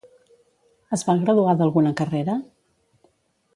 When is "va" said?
1.09-1.15